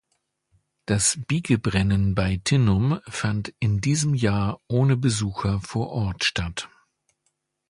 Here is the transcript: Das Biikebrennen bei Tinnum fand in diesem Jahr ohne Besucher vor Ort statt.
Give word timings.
Das 0.87 1.19
Biikebrennen 1.27 2.15
bei 2.15 2.41
Tinnum 2.43 2.99
fand 3.07 3.53
in 3.59 3.81
diesem 3.81 4.15
Jahr 4.15 4.59
ohne 4.67 4.97
Besucher 4.97 5.59
vor 5.61 5.89
Ort 5.89 6.23
statt. 6.23 6.69